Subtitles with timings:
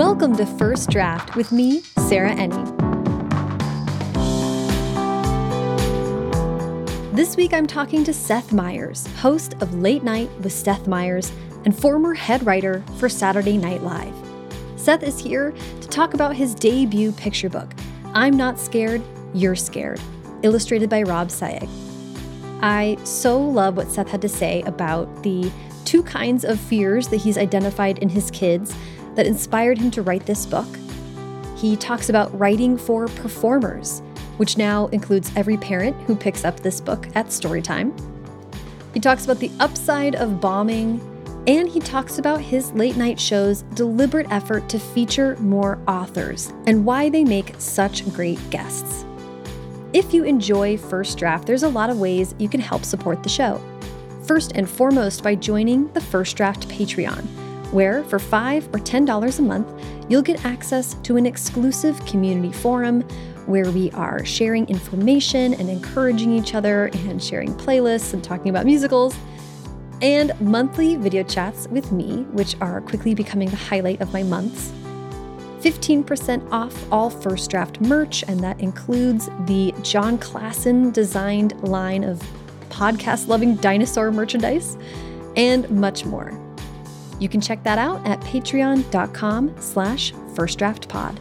[0.00, 2.64] Welcome to First Draft with me, Sarah Enni.
[7.14, 11.30] This week I'm talking to Seth Meyers, host of Late Night with Seth Meyers
[11.66, 14.14] and former head writer for Saturday Night Live.
[14.76, 15.52] Seth is here
[15.82, 17.70] to talk about his debut picture book,
[18.14, 19.02] I'm Not Scared,
[19.34, 20.00] You're Scared,
[20.42, 21.68] illustrated by Rob Sayegh.
[22.62, 25.52] I so love what Seth had to say about the
[25.84, 28.74] two kinds of fears that he's identified in his kids
[29.14, 30.68] that inspired him to write this book.
[31.56, 34.00] He talks about writing for performers,
[34.38, 37.92] which now includes every parent who picks up this book at storytime.
[38.94, 41.00] He talks about the upside of bombing,
[41.46, 46.84] and he talks about his late night show's deliberate effort to feature more authors and
[46.84, 49.04] why they make such great guests.
[49.92, 53.28] If you enjoy First Draft, there's a lot of ways you can help support the
[53.28, 53.60] show.
[54.22, 57.26] First and foremost, by joining the First Draft Patreon,
[57.72, 63.02] where for 5 or $10 a month, you'll get access to an exclusive community forum
[63.46, 68.64] where we are sharing information and encouraging each other and sharing playlists and talking about
[68.64, 69.16] musicals,
[70.02, 74.72] and monthly video chats with me, which are quickly becoming the highlight of my months.
[75.60, 82.22] 15% off all First Draft merch, and that includes the Jon Klassen designed line of
[82.70, 84.78] podcast loving dinosaur merchandise,
[85.36, 86.49] and much more.
[87.20, 91.18] You can check that out at patreon.com slash firstdraftpod.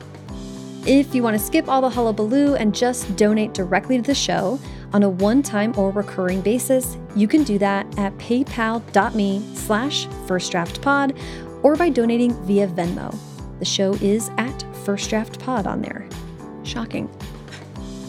[0.87, 4.59] If you want to skip all the hullabaloo and just donate directly to the show
[4.93, 11.19] on a one-time or recurring basis, you can do that at paypal.me slash firstdraftpod
[11.63, 13.15] or by donating via Venmo.
[13.59, 16.07] The show is at First Draft Pod on there.
[16.63, 17.09] Shocking.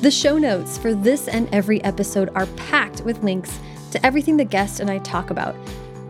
[0.01, 3.59] The show notes for this and every episode are packed with links
[3.91, 5.57] to everything the guest and I talk about.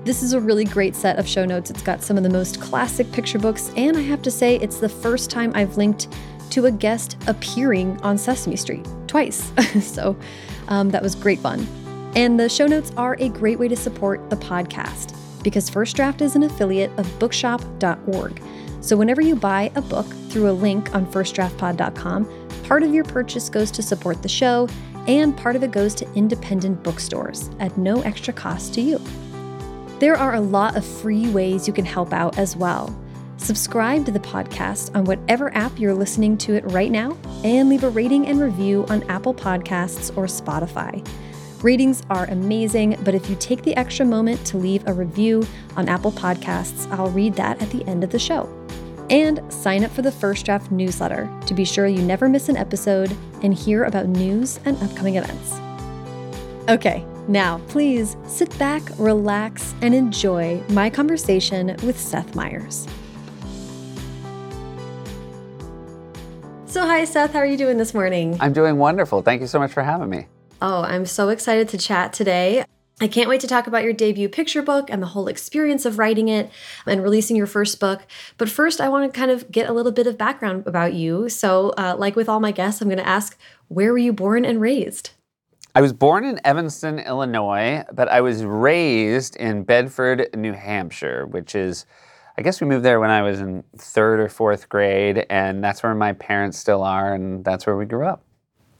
[0.02, 1.70] This is a really great set of show notes.
[1.70, 4.78] It's got some of the most classic picture books, and I have to say, it's
[4.78, 6.08] the first time I've linked
[6.50, 9.52] to a guest appearing on Sesame Street twice.
[9.82, 10.16] so
[10.68, 11.66] um, that was great fun.
[12.16, 16.22] And the show notes are a great way to support the podcast because First Draft
[16.22, 18.42] is an affiliate of bookshop.org.
[18.80, 23.50] So whenever you buy a book through a link on firstdraftpod.com, part of your purchase
[23.50, 24.66] goes to support the show,
[25.06, 28.98] and part of it goes to independent bookstores at no extra cost to you.
[30.00, 32.98] There are a lot of free ways you can help out as well.
[33.36, 37.84] Subscribe to the podcast on whatever app you're listening to it right now, and leave
[37.84, 41.06] a rating and review on Apple Podcasts or Spotify.
[41.62, 45.46] Ratings are amazing, but if you take the extra moment to leave a review
[45.76, 48.48] on Apple Podcasts, I'll read that at the end of the show.
[49.10, 52.56] And sign up for the First Draft newsletter to be sure you never miss an
[52.56, 55.60] episode and hear about news and upcoming events.
[56.70, 62.86] Okay, now please sit back, relax, and enjoy my conversation with Seth Meyers.
[66.70, 67.32] So, hi, Seth.
[67.32, 68.36] How are you doing this morning?
[68.38, 69.22] I'm doing wonderful.
[69.22, 70.28] Thank you so much for having me.
[70.62, 72.64] Oh, I'm so excited to chat today.
[73.00, 75.98] I can't wait to talk about your debut picture book and the whole experience of
[75.98, 76.50] writing it
[76.86, 78.02] and releasing your first book.
[78.38, 81.28] But first, I want to kind of get a little bit of background about you.
[81.28, 83.36] So, uh, like with all my guests, I'm going to ask
[83.68, 85.10] where were you born and raised?
[85.74, 91.54] I was born in Evanston, Illinois, but I was raised in Bedford, New Hampshire, which
[91.54, 91.86] is,
[92.36, 95.84] I guess we moved there when I was in third or fourth grade, and that's
[95.84, 98.24] where my parents still are, and that's where we grew up.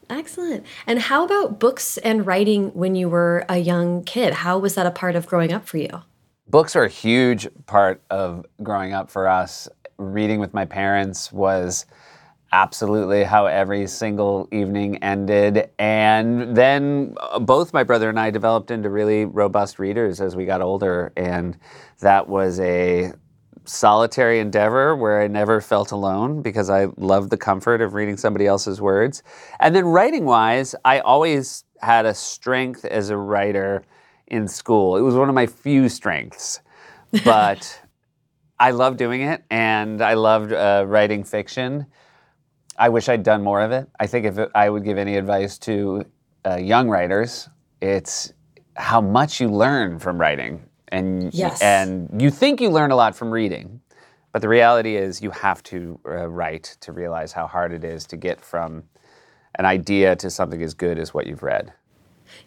[0.09, 0.67] Excellent.
[0.89, 4.35] And how about books and writing when you were a young kid?
[4.35, 6.03] How was that a part of growing up for you?
[6.49, 9.69] Books are a huge part of growing up for us.
[9.99, 11.87] Reading with my parents was
[12.53, 15.71] absolutely how every single evening ended.
[15.79, 20.47] And then uh, both my brother and I developed into really robust readers as we
[20.47, 21.13] got older.
[21.17, 21.57] And
[22.01, 23.13] that was a
[23.65, 28.47] solitary endeavor where I never felt alone because I loved the comfort of reading somebody
[28.47, 29.23] else's words.
[29.61, 33.85] And then writing wise, I always had a strength as a writer
[34.27, 34.97] in school.
[34.97, 36.61] It was one of my few strengths,
[37.25, 37.81] but
[38.59, 41.87] I loved doing it and I loved uh, writing fiction.
[42.81, 43.89] I wish I'd done more of it.
[44.01, 46.05] I think if it, I would give any advice to
[46.47, 47.51] uh, young writers,
[47.83, 48.33] it's
[48.75, 51.61] how much you learn from writing and yes.
[51.61, 53.81] and you think you learn a lot from reading,
[54.33, 58.07] but the reality is you have to uh, write to realize how hard it is
[58.07, 58.83] to get from
[59.57, 61.75] an idea to something as good as what you've read.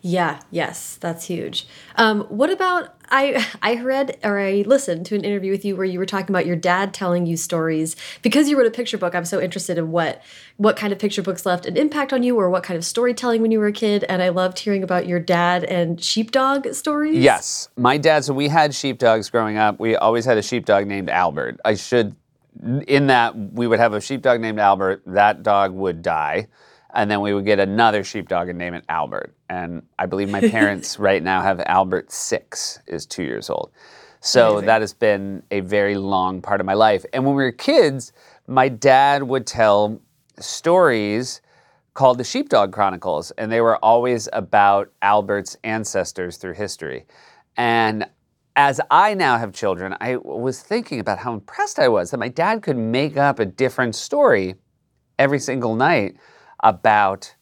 [0.06, 1.66] Yeah, yes, that's huge.
[1.96, 5.86] Um, what about I I read or I listened to an interview with you where
[5.86, 9.16] you were talking about your dad telling you stories because you wrote a picture book.
[9.16, 10.22] I'm so interested in what
[10.58, 13.42] what kind of picture books left an impact on you or what kind of storytelling
[13.42, 14.04] when you were a kid.
[14.10, 17.18] And I loved hearing about your dad and sheepdog stories.
[17.18, 18.26] Yes, my dad.
[18.26, 19.80] So we had sheepdogs growing up.
[19.80, 21.62] We always had a sheepdog named Albert.
[21.64, 22.14] I should
[22.88, 25.04] in that we would have a sheepdog named Albert.
[25.06, 26.48] That dog would die,
[26.94, 29.36] and then we would get another sheepdog and name it Albert.
[29.50, 33.72] And I believe my parents right now have Albert six is two years old.
[34.22, 34.66] So Amazing.
[34.68, 37.04] that has been a very long part of my life.
[37.12, 38.13] And when we were kids,
[38.48, 40.00] my dad would tell
[40.40, 41.42] stories
[41.94, 47.06] called the Sheepdog Chronicles, and they were always about Albert's ancestors through history.
[47.57, 48.07] And
[48.56, 52.30] as I now have children, I was thinking about how impressed I was that my
[52.30, 54.56] dad could make up a different story
[55.19, 56.16] every single night
[56.63, 57.36] about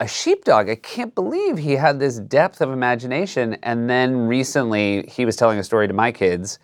[0.00, 0.68] a sheepdog.
[0.68, 3.54] I can't believe he had this depth of imagination.
[3.62, 6.58] And then recently, he was telling a story to my kids,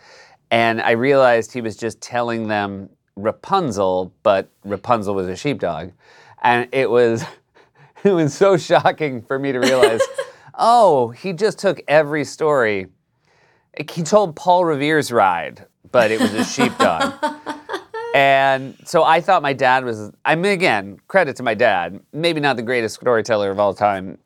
[0.50, 5.92] and I realized he was just telling them Rapunzel, but Rapunzel was a sheepdog.
[6.42, 7.24] And it was
[8.04, 10.00] it was so shocking for me to realize,
[10.54, 12.86] oh, he just took every story.
[13.78, 17.14] He told Paul Revere's ride, but it was a sheepdog.
[18.14, 22.40] And so I thought my dad was, I mean, again, credit to my dad, maybe
[22.40, 24.18] not the greatest storyteller of all time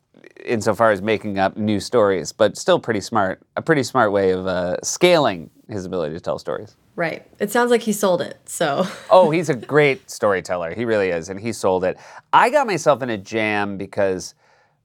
[0.43, 4.47] insofar as making up new stories, but still pretty smart, a pretty smart way of
[4.47, 6.75] uh, scaling his ability to tell stories.
[6.95, 7.25] Right.
[7.39, 8.37] It sounds like he sold it.
[8.45, 10.73] So, Oh, he's a great storyteller.
[10.73, 11.97] He really is, and he sold it.
[12.31, 14.33] I got myself in a jam because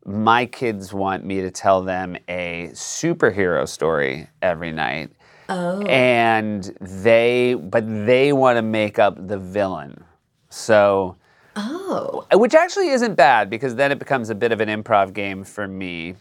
[0.05, 5.11] my kids want me to tell them a superhero story every night.
[5.50, 10.02] Oh, And they, but they want to make up the villain.
[10.49, 11.17] So,
[11.56, 15.44] oh, which actually isn't bad because then it becomes a bit of an improv game
[15.44, 16.14] for me.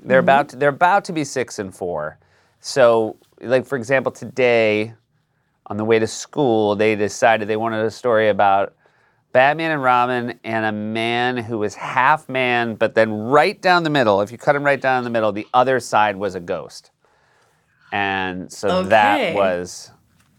[0.00, 0.24] They're mm-hmm.
[0.24, 2.18] about to, they're about to be six and four,
[2.60, 4.94] so like for example today,
[5.66, 8.74] on the way to school, they decided they wanted a story about
[9.32, 13.90] Batman and Robin and a man who was half man, but then right down the
[13.90, 16.90] middle, if you cut him right down the middle, the other side was a ghost,
[17.92, 19.90] and so that was,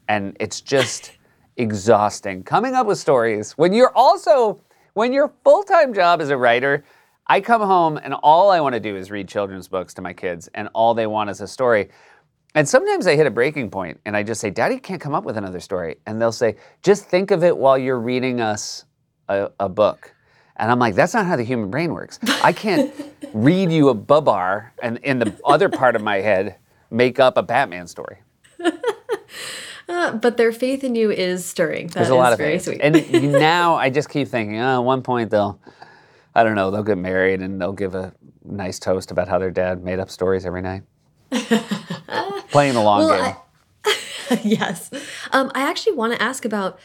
[0.07, 1.13] and it's just
[1.57, 2.43] exhausting.
[2.43, 4.61] Coming up with stories when you're also
[4.93, 6.83] when your full-time job as a writer
[7.27, 10.13] i come home and all i want to do is read children's books to my
[10.13, 11.89] kids and all they want is a story.
[12.55, 15.25] And sometimes i hit a breaking point and i just say daddy can't come up
[15.25, 15.97] with another story.
[16.07, 18.85] And they'll say just think of it while you're reading us
[19.27, 20.13] a, a book.
[20.55, 22.19] And i'm like that's not how the human brain works.
[22.43, 22.93] I can't
[23.33, 26.55] read you a babar and in the other part of my head
[26.91, 28.17] make up a batman story
[29.87, 31.87] Uh, but their faith in you is stirring.
[31.87, 32.65] That There's is a lot of very things.
[32.65, 32.79] sweet.
[32.81, 35.59] And now I just keep thinking, oh, at one point they'll,
[36.35, 38.13] I don't know, they'll get married and they'll give a
[38.45, 40.83] nice toast about how their dad made up stories every night.
[42.51, 43.35] Playing the long Well, game.
[44.29, 44.91] I- yes.
[45.31, 46.79] Um, I actually want to ask about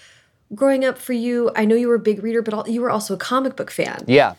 [0.54, 1.50] growing up for you.
[1.54, 4.02] I know you were a big reader, but you were also a comic book fan.
[4.06, 4.34] yeah.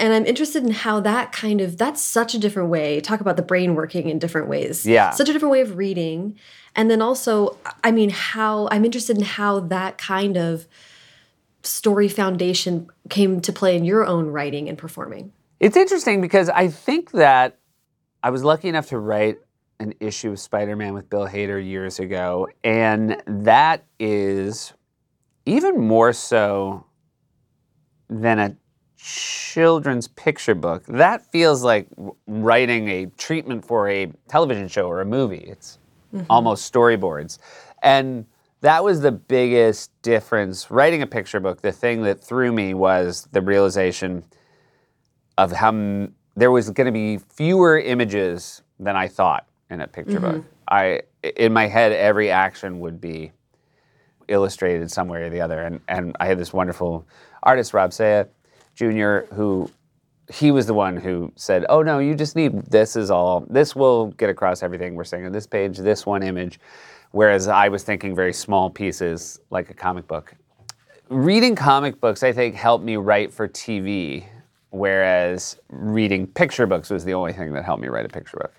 [0.00, 3.00] And I'm interested in how that kind of that's such a different way.
[3.00, 4.86] Talk about the brain working in different ways.
[4.86, 5.10] Yeah.
[5.10, 6.38] Such a different way of reading.
[6.74, 10.66] And then also, I mean, how I'm interested in how that kind of
[11.62, 15.32] story foundation came to play in your own writing and performing.
[15.60, 17.58] It's interesting because I think that
[18.22, 19.38] I was lucky enough to write
[19.78, 24.72] an issue of Spider Man with Bill Hader years ago, and that is
[25.44, 26.86] even more so
[28.08, 28.56] than a
[29.02, 30.84] children's picture book.
[30.86, 31.88] That feels like
[32.26, 35.44] writing a treatment for a television show or a movie.
[35.48, 35.78] It's
[36.14, 36.26] mm-hmm.
[36.28, 37.38] almost storyboards.
[37.82, 38.26] And
[38.60, 40.70] that was the biggest difference.
[40.70, 44.24] Writing a picture book, the thing that threw me was the realization
[45.38, 49.86] of how m- there was going to be fewer images than I thought in a
[49.86, 50.38] picture mm-hmm.
[50.38, 50.44] book.
[50.68, 53.32] I in my head every action would be
[54.28, 57.06] illustrated some way or the other, and and I had this wonderful
[57.42, 58.28] artist Rob Sayegh
[58.80, 59.32] Jr.
[59.34, 59.70] who
[60.32, 63.46] he was the one who said, "Oh no, you just need this is all.
[63.50, 66.58] This will get across everything we're saying on this page, this one image."
[67.12, 70.34] Whereas I was thinking very small pieces like a comic book
[71.10, 74.24] reading comic books, I think, helped me write for TV,
[74.70, 78.54] whereas reading picture books was the only thing that helped me write a picture book.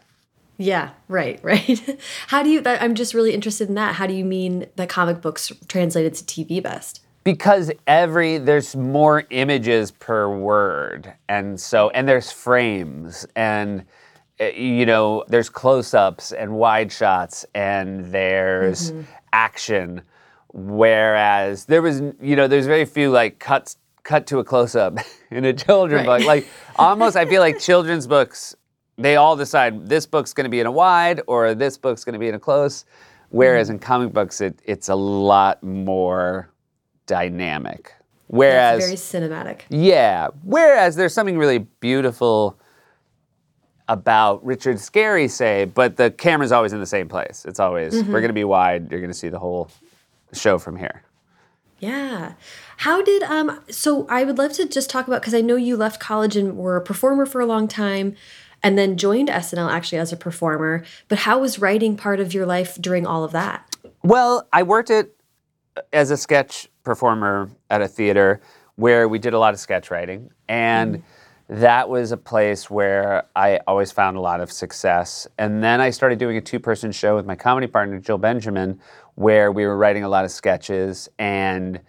[0.57, 1.99] Yeah, right, right.
[2.27, 3.95] How do you I'm just really interested in that.
[3.95, 7.01] How do you mean that comic books translated to TV best?
[7.23, 13.85] Because every there's more images per word, and so and there's frames and
[14.39, 18.91] uh, you know there's close-ups and wide shots and there's
[19.33, 20.01] action.
[20.53, 24.97] Whereas there was you know there's very few like cuts cut to a close-up
[25.31, 26.19] in a children's Right.
[26.19, 26.47] book like
[26.77, 28.55] almost i feel like children's books
[28.97, 32.13] they all decide this book's going to be in a wide or this book's going
[32.13, 32.85] to be in a close.
[33.29, 36.50] Whereas in comic books it, it's a lot more
[37.11, 37.93] dynamic
[38.27, 39.61] whereas It's very cinematic.
[39.69, 40.29] yeah.
[40.43, 42.57] Whereas there's something really beautiful
[43.89, 47.43] about Richard Scarry, say, but the camera's always in the same place.
[47.45, 49.69] It's always, we're going to be wide, you're going to see the whole
[50.31, 51.03] show from here.
[51.79, 52.33] Yeah.
[52.77, 55.75] How did um so I would love to just talk about cuz I know you
[55.75, 58.15] left college and were a performer for a long time
[58.63, 62.45] and then joined SNL actually as a performer, but how was writing part of your
[62.45, 63.75] life during all of that?
[64.03, 65.09] Well, I worked at
[65.93, 68.41] as a sketch performer at a theater
[68.75, 71.03] where we did a lot of sketch writing and mm
[71.51, 75.27] that was a place where I always found a lot of success.
[75.37, 78.79] And then I started doing a two person show with my comedy partner, Jill Benjamin,
[79.15, 81.09] where we were writing a lot of sketches.
[81.19, 81.81] And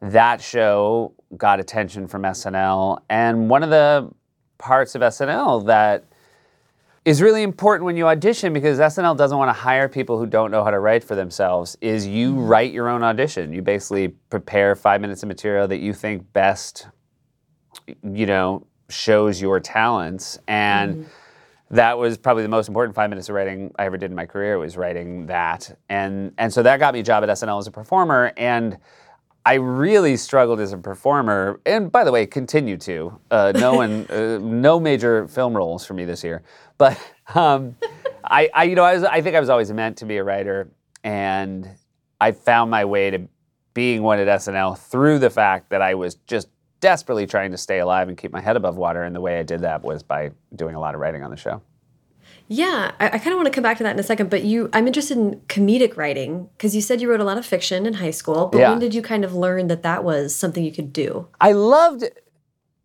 [0.00, 3.02] that show got attention from SNL.
[3.10, 4.10] And one of the
[4.56, 6.04] parts of SNL that
[7.04, 10.50] is really important when you audition because SNL doesn't want to hire people who don't
[10.50, 12.46] know how to write for themselves is you mm-hmm.
[12.46, 13.52] write your own audition.
[13.52, 16.88] You basically prepare 5 minutes of material that you think best
[18.02, 21.74] you know shows your talents and mm-hmm.
[21.76, 24.26] that was probably the most important five minutes of writing I ever did in my
[24.26, 27.66] career was writing that and and so that got me a job at SNL as
[27.66, 28.78] a performer and
[29.50, 33.18] I really struggled as a performer, and by the way, continue to.
[33.32, 36.44] Uh, no one, uh, no major film roles for me this year.
[36.78, 36.96] But
[37.34, 37.74] um,
[38.22, 40.22] I, I, you know, I, was, I think I was always meant to be a
[40.22, 40.70] writer,
[41.02, 41.68] and
[42.20, 43.26] I found my way to
[43.74, 46.46] being one at SNL through the fact that I was just
[46.78, 49.02] desperately trying to stay alive and keep my head above water.
[49.02, 51.36] And the way I did that was by doing a lot of writing on the
[51.36, 51.60] show.
[52.52, 54.42] Yeah, I, I kind of want to come back to that in a second, but
[54.42, 57.86] you, I'm interested in comedic writing because you said you wrote a lot of fiction
[57.86, 58.48] in high school.
[58.48, 58.70] But yeah.
[58.70, 61.28] when did you kind of learn that that was something you could do?
[61.40, 62.10] I loved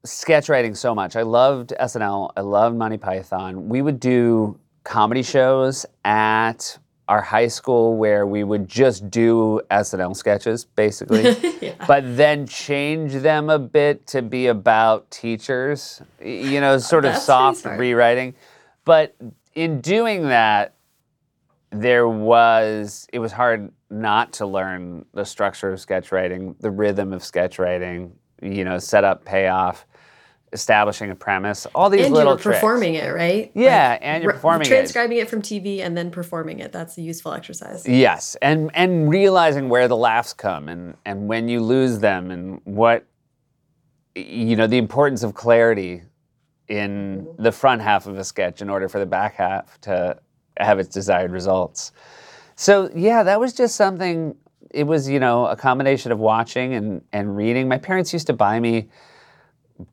[0.06, 1.16] sketch writing so much.
[1.16, 2.32] I loved SNL.
[2.38, 3.68] I loved Monty Python.
[3.68, 10.16] We would do comedy shows at our high school where we would just do SNL
[10.16, 11.24] sketches, basically,
[11.62, 11.74] yeah.
[11.88, 17.66] but then change them a bit to be about teachers, you know, sort of soft
[17.66, 18.36] rewriting.
[18.86, 19.16] But
[19.56, 20.76] in doing that,
[21.72, 27.14] there was, it was hard not to learn the structure of sketch writing, the rhythm
[27.14, 29.86] of sketch writing, you know, setup, payoff
[30.56, 33.52] establishing a premise, all these and little you're performing it, right?
[33.54, 35.22] Yeah, like, and you're performing transcribing it.
[35.22, 36.72] it from TV and then performing it.
[36.72, 37.88] That's a useful exercise.
[37.88, 42.62] Yes, and and realizing where the laughs come and and when you lose them and
[42.64, 43.06] what
[44.16, 46.04] you know the importance of clarity
[46.68, 47.44] in mm-hmm.
[47.44, 50.18] the front half of a sketch in order for the back half to
[50.58, 51.92] have its desired results.
[52.56, 54.36] So yeah, that was just something.
[54.72, 57.68] It was you know a combination of watching and and reading.
[57.68, 58.90] My parents used to buy me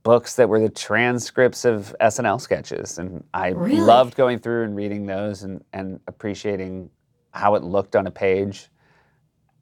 [0.02, 2.98] books that were the transcripts of SNL sketches.
[2.98, 3.80] And I really?
[3.80, 6.90] loved going through and reading those and, and appreciating
[7.32, 8.68] how it looked on a page.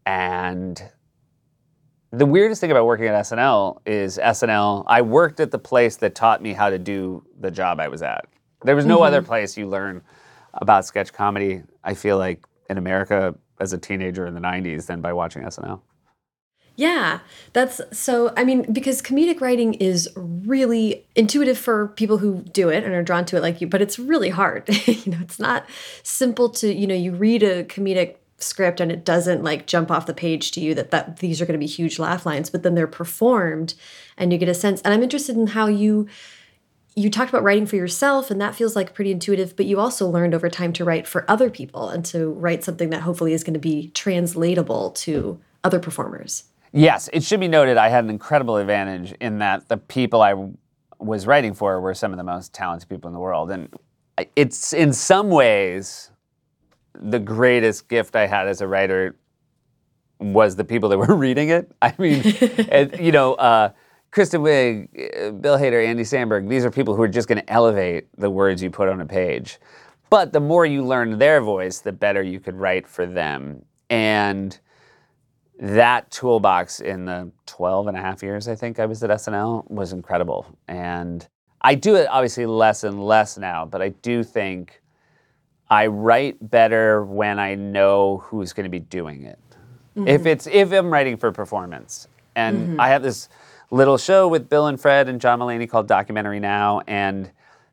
[0.06, 0.82] And
[2.12, 6.14] the weirdest thing about working at SNL is SNL, I worked at the place that
[6.14, 8.26] taught me how to do the job I was at.
[8.62, 9.04] There was no mm-hmm.
[9.04, 10.02] other place you learn
[10.54, 15.00] about sketch comedy, I feel like, in America as a teenager in the 90s than
[15.00, 15.80] by watching SNL.
[16.76, 17.20] Yeah,
[17.52, 18.32] that's so.
[18.38, 23.02] I mean, because comedic writing is really intuitive for people who do it and are
[23.02, 24.66] drawn to it like you, but it's really hard.
[24.86, 25.66] you know, it's not
[26.02, 30.06] simple to, you know, you read a comedic script and it doesn't like jump off
[30.06, 32.62] the page to you that, that these are going to be huge laugh lines, but
[32.62, 33.74] then they're performed
[34.16, 34.80] and you get a sense.
[34.82, 36.08] And I'm interested in how you
[36.96, 40.08] you talked about writing for yourself and that feels like pretty intuitive but you also
[40.08, 43.44] learned over time to write for other people and to write something that hopefully is
[43.44, 48.10] going to be translatable to other performers Yes, it should be noted I had an
[48.10, 50.34] incredible advantage in that the people I
[50.98, 53.50] was writing for were some of the most talented people in the world.
[53.50, 53.74] And
[54.36, 56.09] it's in some ways
[57.00, 59.16] the greatest gift I had as a writer
[60.18, 61.72] was the people that were reading it.
[61.80, 63.70] I mean, it, you know, uh,
[64.10, 68.08] Kristen Wiig, Bill Hader, Andy Samberg, these are people who are just going to elevate
[68.18, 69.58] the words you put on a page.
[70.10, 73.64] But the more you learn their voice, the better you could write for them.
[73.88, 74.58] And
[75.60, 79.70] that toolbox in the 12 and a half years I think I was at SNL
[79.70, 80.46] was incredible.
[80.66, 81.26] And
[81.60, 84.80] I do it obviously less and less now, but I do think
[85.70, 89.38] I write better when I know who's going to be doing it.
[89.96, 90.08] Mm-hmm.
[90.08, 92.08] If it's if I'm writing for performance.
[92.36, 92.80] And mm-hmm.
[92.80, 93.28] I have this
[93.70, 97.30] little show with Bill and Fred and John Mulaney called Documentary Now and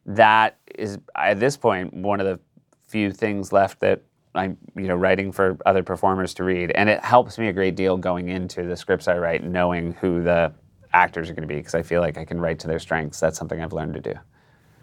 [0.08, 2.40] that is at this point one of the
[2.88, 4.02] few things left that
[4.34, 7.76] I'm you know writing for other performers to read, and it helps me a great
[7.76, 10.54] deal going into the scripts I write, knowing who the
[10.94, 13.20] actors are going to be, because I feel like I can write to their strengths.
[13.20, 14.14] That's something I've learned to do.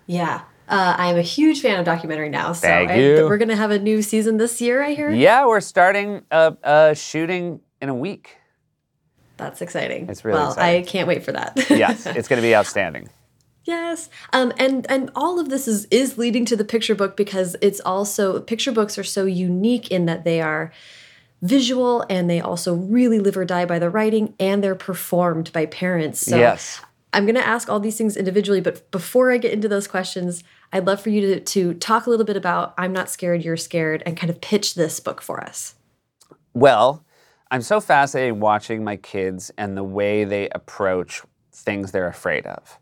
[0.07, 0.43] Yeah.
[0.69, 3.27] Uh, I'm a huge fan of documentary now, so Thank I, you.
[3.27, 4.83] we're going to have a new season this year.
[4.83, 5.11] I hear.
[5.11, 8.37] Yeah, we're starting a, a shooting in a week.
[9.37, 10.09] That's exciting.
[10.09, 10.51] It's really well.
[10.51, 10.83] Exciting.
[10.83, 11.67] I can't wait for that.
[11.69, 13.11] yes, it's going to be outstanding.
[13.65, 14.11] Yes.
[14.33, 17.81] Um, and and all of this is is leading to the picture book because it's
[17.81, 20.71] also picture books are so unique in that they are
[21.41, 25.67] visual and they also really live or die by the writing and they're performed by
[25.67, 26.21] parents.
[26.21, 26.81] So yes.
[27.15, 30.43] I'm going to ask all these things individually, but before I get into those questions,
[30.73, 33.57] I'd love for you to, to talk a little bit about I'm Not Scared, You're
[33.57, 35.77] Scared and kind of pitch this book for us.
[36.55, 37.05] Well,
[37.53, 42.81] I'm so fascinated watching my kids and the way they approach things they're afraid of.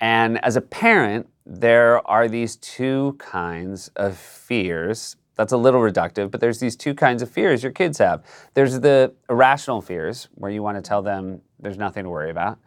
[0.00, 5.16] And as a parent, there are these two kinds of fears.
[5.36, 8.22] That's a little reductive, but there's these two kinds of fears your kids have.
[8.52, 12.58] There's the irrational fears, where you want to tell them there's nothing to worry about.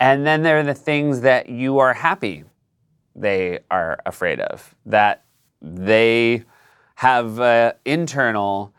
[0.00, 2.44] And then there are the things that you are happy
[3.14, 5.24] they are afraid of, that
[5.62, 6.44] they
[6.96, 8.74] have an internal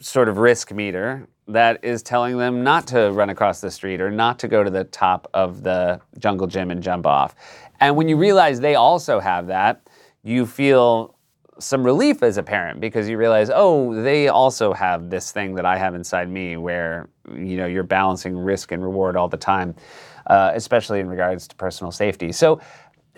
[0.00, 4.10] sort of risk meter that is telling them not to run across the street or
[4.10, 7.34] not to go to the top of the jungle gym and jump off.
[7.80, 9.86] And when you realize they also have that,
[10.22, 11.14] you feel
[11.58, 15.64] some relief as a parent because you realize, oh, they also have this thing that
[15.66, 19.74] I have inside me where, you know, you're balancing risk and reward all the time,
[20.26, 22.32] uh, especially in regards to personal safety.
[22.32, 22.60] So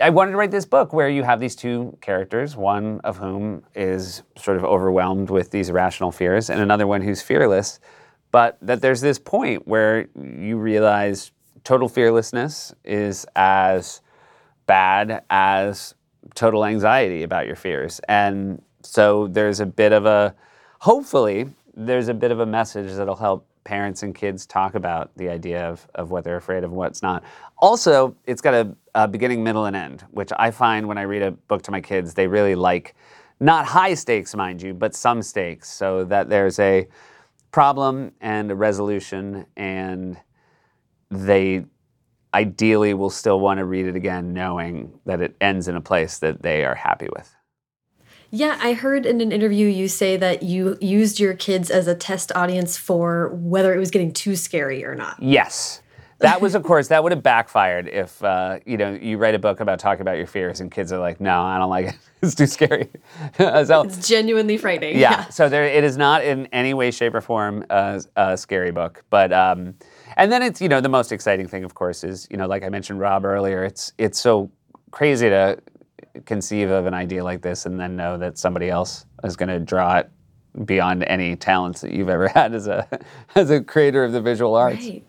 [0.01, 3.63] I wanted to write this book where you have these two characters, one of whom
[3.75, 7.81] is sort of overwhelmed with these irrational fears, and another one who's fearless.
[8.31, 11.33] But that there's this point where you realize
[11.65, 14.03] total fearlessness is as
[14.67, 15.95] bad as
[16.35, 18.01] total anxiety about your fears.
[18.09, 20.35] And so there's a bit of a,
[20.81, 25.28] hopefully, there's a bit of a message that'll help parents and kids talk about the
[25.28, 27.23] idea of, of what they're afraid of and what's not.
[27.58, 31.23] Also, it's got a, a beginning, middle, and end, which I find when I read
[31.23, 32.94] a book to my kids, they really like
[33.40, 36.88] not high stakes, mind you, but some stakes, so that there's a
[37.50, 40.16] problem and a resolution, and
[41.11, 41.66] they
[42.32, 46.18] ideally will still want to read it again, knowing that it ends in a place
[46.18, 47.36] that they are happy with.
[48.30, 51.95] Yeah, I heard in an interview you say that you used your kids as a
[51.95, 55.22] test audience for whether it was getting too scary or not.
[55.22, 55.83] Yes.
[56.18, 59.38] That was, of course, that would have backfired if uh, you know you write a
[59.38, 61.98] book about talking about your fears and kids are like, "No, I don't like it.
[62.22, 62.88] It's too scary."
[63.37, 64.96] so, it's genuinely frightening.
[64.96, 65.11] Yeah.
[65.11, 65.24] yeah.
[65.29, 69.05] So there, it is not in any way, shape, or form a, a scary book.
[69.11, 69.74] But um,
[70.16, 72.62] and then it's you know the most exciting thing, of course, is you know like
[72.62, 73.62] I mentioned Rob earlier.
[73.62, 74.51] It's it's so
[74.90, 75.59] crazy to
[76.24, 79.61] conceive of an idea like this and then know that somebody else is going to
[79.61, 80.11] draw it
[80.64, 82.87] beyond any talents that you've ever had as a
[83.35, 84.85] as a creator of the visual arts.
[84.85, 85.05] Right.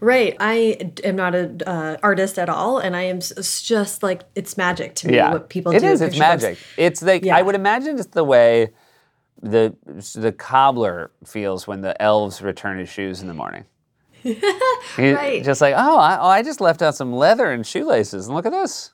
[0.00, 0.36] Right.
[0.40, 4.96] I am not an uh, artist at all, and I am just like it's magic
[4.96, 5.32] to me yeah.
[5.32, 5.86] what people it do.
[5.86, 6.00] It is.
[6.00, 6.58] It's magic.
[6.58, 6.74] Books.
[6.76, 7.36] It's like yeah.
[7.36, 8.70] I would imagine it's the way
[9.40, 9.76] the
[10.16, 13.64] the cobbler feels when the elves return his shoes in the morning.
[14.98, 15.44] right.
[15.44, 18.46] Just like oh I, oh, I just left out some leather and shoelaces, and look
[18.46, 18.92] at this.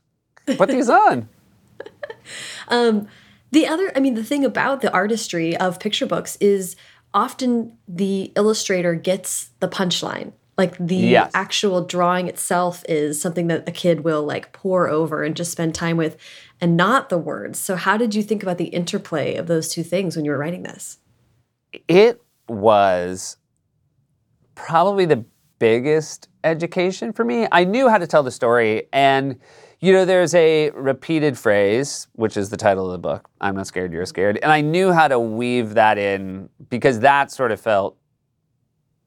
[0.59, 1.29] Put these on.
[2.69, 3.09] um,
[3.51, 6.77] the other, I mean, the thing about the artistry of picture books is
[7.15, 11.31] often the illustrator gets the punchline like the yes.
[11.35, 15.73] actual drawing itself is something that a kid will like pour over and just spend
[15.73, 16.17] time with
[16.61, 17.61] and not the words.
[17.61, 20.37] So how did you think about the interplay of those two things when you were
[20.37, 20.99] writing this?
[21.87, 23.37] It was
[24.57, 25.25] probably the
[25.61, 27.47] biggest education for me.
[27.53, 29.39] I knew how to tell the story and
[29.81, 33.67] you know, there's a repeated phrase, which is the title of the book, I'm not
[33.67, 34.39] scared, you're scared.
[34.43, 37.97] And I knew how to weave that in because that sort of felt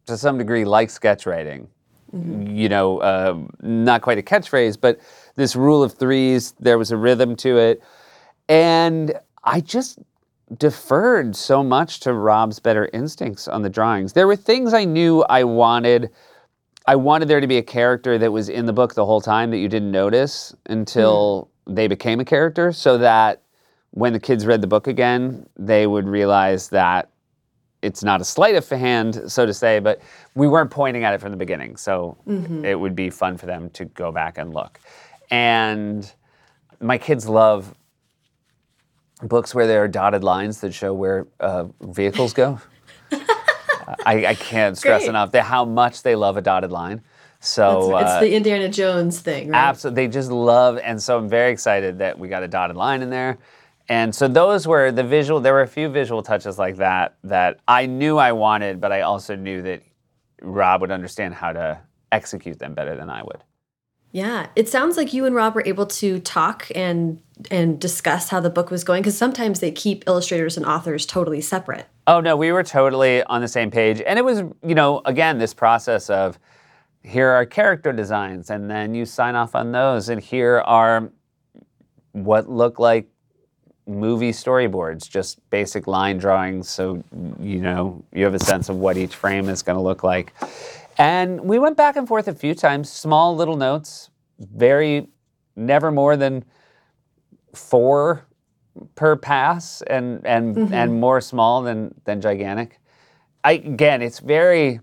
[0.05, 1.67] to some degree like sketch writing.
[2.15, 2.55] Mm-hmm.
[2.55, 4.99] You know, uh, not quite a catchphrase, but
[5.35, 7.81] this rule of threes, there was a rhythm to it.
[8.49, 9.99] And I just
[10.57, 14.13] deferred so much to Rob's better instincts on the drawings.
[14.13, 16.09] There were things I knew I wanted.
[16.85, 19.51] I wanted there to be a character that was in the book the whole time
[19.51, 21.75] that you didn't notice until mm.
[21.75, 23.43] they became a character, so that
[23.91, 27.09] when the kids read the book again, they would realize that
[27.81, 30.01] it's not a sleight of hand, so to say, but
[30.35, 31.75] we weren't pointing at it from the beginning.
[31.75, 32.63] So mm-hmm.
[32.63, 34.79] it would be fun for them to go back and look.
[35.29, 36.11] And
[36.79, 37.73] my kids love
[39.23, 42.59] books where there are dotted lines that show where uh, vehicles go.
[44.05, 45.09] I, I, can't stress Great.
[45.09, 47.01] enough how much they love a dotted line.
[47.39, 49.57] So it's, it's uh, the Indiana Jones thing, right?
[49.57, 53.01] Absolutely, they just love, and so I'm very excited that we got a dotted line
[53.01, 53.39] in there.
[53.89, 57.59] And so those were the visual, there were a few visual touches like that that
[57.67, 59.81] I knew I wanted, but I also knew that
[60.41, 63.43] Rob would understand how to execute them better than I would.
[64.11, 68.39] Yeah, it sounds like you and Rob were able to talk and and discuss how
[68.39, 71.87] the book was going because sometimes they keep illustrators and authors totally separate.
[72.07, 75.37] Oh no, we were totally on the same page, and it was you know again
[75.37, 76.39] this process of
[77.03, 81.11] here are character designs, and then you sign off on those, and here are
[82.13, 83.07] what look like
[83.87, 87.03] movie storyboards, just basic line drawings, so
[87.39, 90.33] you know you have a sense of what each frame is going to look like.
[90.97, 94.09] And we went back and forth a few times, small little notes,
[94.39, 95.07] very
[95.55, 96.43] never more than
[97.53, 98.25] four
[98.95, 102.79] per pass, and and and more small than than gigantic.
[103.43, 104.79] I, again, it's very.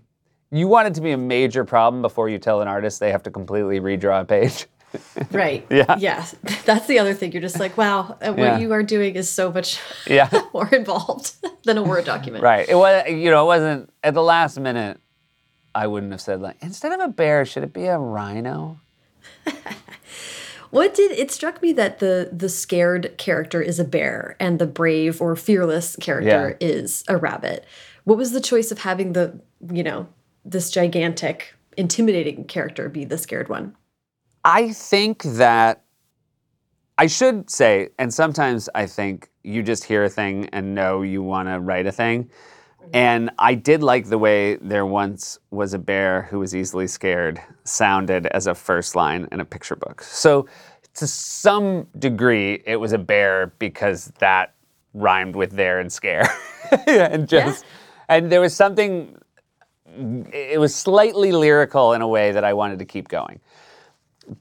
[0.51, 3.23] You want it to be a major problem before you tell an artist they have
[3.23, 4.65] to completely redraw a page.
[5.31, 5.67] Right.
[5.69, 5.97] Yeah.
[5.99, 6.33] Yes.
[6.65, 7.31] That's the other thing.
[7.31, 8.57] You're just like, wow, uh, what Yeah.
[8.57, 10.27] you are doing is so much Yeah.
[10.51, 12.43] more involved than a Word document.
[12.43, 12.67] Right.
[12.67, 13.03] It was.
[13.07, 14.99] You know, it wasn't at the last minute.
[15.75, 18.79] I wouldn't have said like instead of a bear, should it be a rhino?
[20.71, 24.67] What did it struck me that the the scared character is a bear and the
[24.67, 27.65] brave or fearless character is a rabbit.
[28.03, 29.39] What was the choice of having the,
[29.71, 30.07] you know,
[30.45, 33.75] this gigantic, intimidating character be the scared one?
[34.43, 35.83] I think that
[36.97, 41.23] I should say, and sometimes I think you just hear a thing and know you
[41.23, 42.29] want to write a thing.
[42.93, 47.41] And I did like the way there once was a bear who was easily scared
[47.63, 50.01] sounded as a first line in a picture book.
[50.01, 50.47] So
[50.95, 54.53] to some degree, it was a bear because that
[54.93, 56.27] rhymed with there and scare.
[56.87, 57.65] and just
[58.07, 59.15] and there was something
[60.31, 63.39] it was slightly lyrical in a way that I wanted to keep going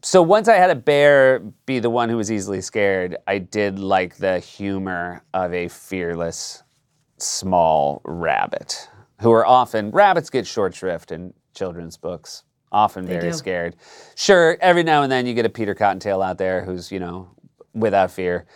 [0.02, 3.78] so once I had a bear be the one who was easily scared, I did
[3.78, 6.62] like the humor of a fearless
[7.22, 8.88] small rabbit,
[9.20, 13.32] who are often rabbits get short shrift in children's books, often very do.
[13.32, 13.76] scared.
[14.14, 17.28] Sure, every now and then you get a Peter Cottontail out there who's you know
[17.74, 18.46] without fear,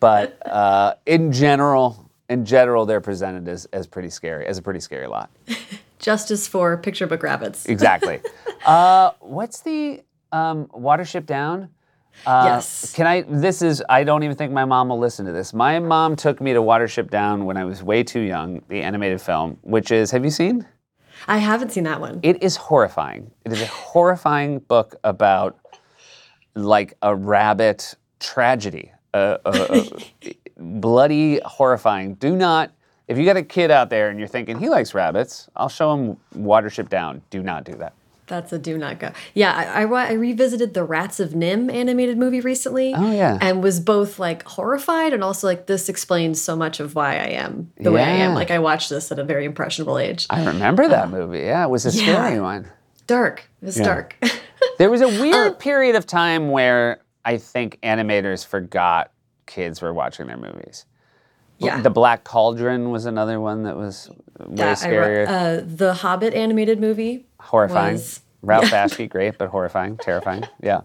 [0.00, 4.80] but uh, in general, in general, they're presented as, as pretty scary, as a pretty
[4.80, 5.30] scary lot.
[5.98, 7.66] Justice for picture book rabbits.
[7.66, 8.20] Exactly.
[8.66, 11.68] uh, what's the um, Watership Down?
[12.26, 12.92] Uh, Yes.
[12.94, 13.22] Can I?
[13.22, 13.82] This is.
[13.88, 15.52] I don't even think my mom will listen to this.
[15.52, 18.62] My mom took me to Watership Down when I was way too young.
[18.68, 20.10] The animated film, which is.
[20.10, 20.66] Have you seen?
[21.28, 22.20] I haven't seen that one.
[22.22, 23.30] It is horrifying.
[23.44, 25.58] It is a horrifying book about
[26.54, 28.92] like a rabbit tragedy.
[29.14, 29.84] Uh, uh, uh,
[30.56, 32.14] bloody, horrifying.
[32.14, 32.72] Do not.
[33.08, 35.92] If you got a kid out there and you're thinking he likes rabbits, I'll show
[35.94, 37.20] him Watership Down.
[37.30, 37.94] Do not do that.
[38.28, 39.10] That's a do not go.
[39.34, 42.94] Yeah, I, I, I revisited the Rats of NIMH animated movie recently.
[42.94, 43.36] Oh, yeah.
[43.40, 47.26] And was both like horrified and also like, this explains so much of why I
[47.30, 48.34] am the way I am.
[48.34, 50.26] Like, I watched this at a very impressionable age.
[50.30, 51.40] I remember that movie.
[51.40, 52.14] Yeah, it was a Uh, yeah.
[52.24, 52.68] scary one.
[53.06, 53.48] Dark.
[53.60, 54.16] It was dark.
[54.78, 59.10] There was a weird period of time where I think animators forgot
[59.46, 60.86] kids were watching their movies.
[61.58, 61.80] yeah.
[61.80, 64.08] The Black Cauldron was another one that was
[64.38, 65.26] way Yeah, scarier.
[65.28, 67.26] uh, the Hobbit animated movie.
[67.42, 67.94] Horrifying.
[67.94, 70.42] was- Ralph Bakshi, great, but horrifying, terrifying.
[70.60, 70.80] Yeah.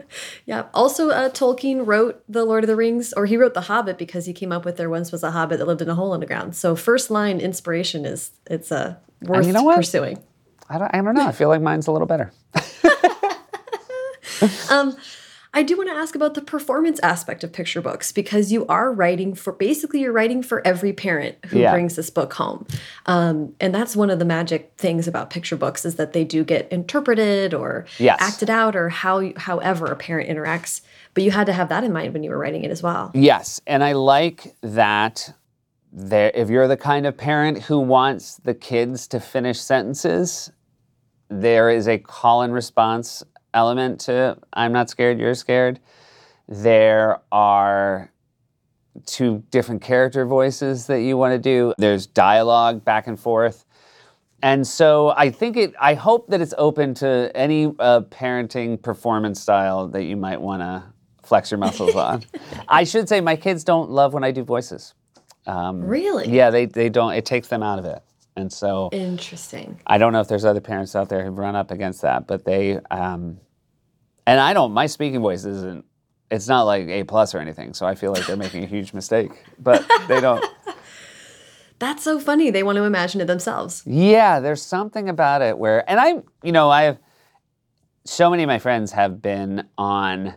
[0.45, 0.65] Yeah.
[0.75, 4.27] Also, uh, Tolkien wrote The Lord of the Rings, or he wrote The Hobbit because
[4.27, 6.19] he came up with there once was a hobbit that lived in a hole in
[6.19, 6.55] the ground.
[6.55, 9.77] So, first line inspiration is it's uh, worth you know what?
[9.77, 10.21] pursuing.
[10.69, 11.25] I don't, I don't know.
[11.25, 12.31] I feel like mine's a little better.
[15.57, 18.91] I do want to ask about the performance aspect of picture books because you are
[18.93, 21.71] writing for basically you're writing for every parent who Yeah.
[21.71, 22.67] brings this book home,
[23.07, 26.43] um, and that's one of the magic things about picture books is that they do
[26.43, 28.19] get interpreted or Yes.
[28.21, 30.81] acted out or how however a parent interacts.
[31.15, 33.09] But you had to have that in mind when you were writing it as well.
[33.15, 35.33] Yes, and I like that
[35.91, 40.51] there if you're the kind of parent who wants the kids to finish sentences,
[41.29, 43.23] there is a call and response
[43.57, 45.79] element to I'm not scared, you're scared.
[46.47, 48.11] There are
[49.05, 51.73] two different character voices that you want to do.
[51.77, 53.65] There's dialogue back and forth.
[54.43, 59.41] And so I think it I hope that it's open to any uh, parenting performance
[59.41, 60.83] style that you might want to
[61.23, 62.23] flex your muscles on.
[62.67, 64.93] I should say my kids don't love when I do voices.
[65.47, 66.29] Um, Really?
[66.29, 67.13] Yeah, they, they don't.
[67.13, 68.03] It takes them out of it.
[68.35, 69.81] And so Interesting.
[69.87, 72.45] I don't know if there's other parents out there who've run up against that, but
[72.45, 73.39] they, um,
[74.27, 74.73] and I don't.
[74.73, 75.85] My speaking voice isn't.
[76.29, 77.73] It's not like A plus or anything.
[77.73, 80.45] So I feel like they're making a huge mistake, but they don't.
[81.79, 82.49] That's so funny.
[82.49, 83.83] They want to imagine it themselves.
[83.85, 86.99] Yeah, there's something about it where, and I, you know, I have
[88.03, 90.35] so many of my friends have been on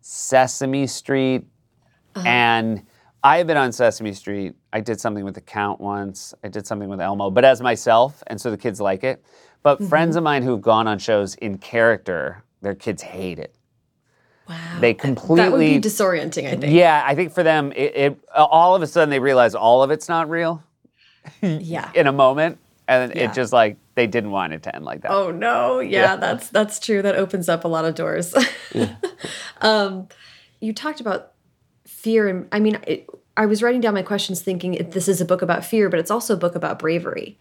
[0.00, 1.44] Sesame Street,
[2.16, 2.26] uh-huh.
[2.26, 2.86] and
[3.22, 4.54] I have been on Sesame Street.
[4.72, 6.34] I did something with the Count once.
[6.42, 9.22] I did something with Elmo, but as myself, and so the kids like it.
[9.62, 9.88] But mm-hmm.
[9.88, 13.54] friends of mine who've gone on shows in character, their kids hate it.
[14.48, 14.78] Wow.
[14.80, 16.72] They completely that would be disorienting, I think.
[16.72, 17.02] yeah.
[17.06, 20.08] I think for them, it, it all of a sudden they realize all of it's
[20.08, 20.62] not real
[21.42, 21.90] Yeah.
[21.94, 23.30] in a moment, and Yeah.
[23.30, 25.10] it just like they didn't want it to end like that.
[25.12, 26.16] Oh no, yeah, Yeah.
[26.16, 27.02] that's that's true.
[27.02, 28.34] That opens up a lot of doors.
[28.74, 28.96] yeah.
[29.60, 30.08] um,
[30.60, 31.32] you talked about
[31.86, 35.24] fear, and I mean, it, I was writing down my questions thinking this is a
[35.24, 37.38] book about fear, but it's also a book about bravery.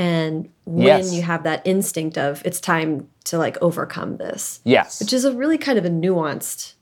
[0.00, 1.12] And when Yes.
[1.12, 4.98] you have that instinct of it's time to like overcome this, Yes.
[4.98, 6.72] which is a really kind of a nuanced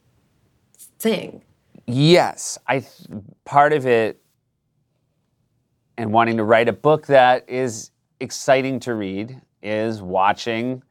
[1.00, 1.42] thing.
[1.84, 2.92] Yes, I th-
[3.44, 4.22] part of it
[5.96, 10.84] and wanting to write a book that is exciting to read is watching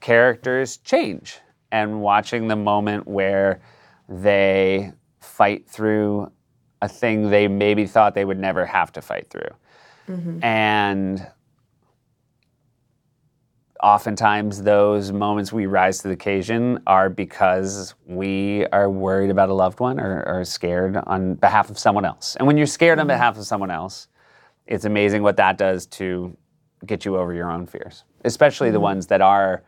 [0.00, 1.38] characters change
[1.70, 3.62] and watching the moment where
[4.10, 6.30] they fight through
[6.82, 9.54] a thing they maybe thought they would never have to fight through.
[10.06, 10.44] Mm-hmm.
[10.44, 11.26] And
[13.82, 19.54] oftentimes those moments we rise to the occasion are because we are worried about a
[19.54, 22.36] loved one or, or scared on behalf of someone else.
[22.36, 23.14] And when you're scared on mm-hmm.
[23.14, 24.08] behalf of someone else,
[24.66, 26.36] it's amazing what that does to
[26.86, 28.84] get you over your own fears, especially the mm-hmm.
[28.84, 29.64] ones that are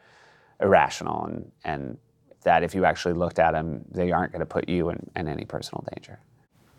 [0.61, 1.99] irrational and, and
[2.45, 5.29] that if you actually looked at them, they aren't going to put you in, in
[5.29, 6.21] any personal danger.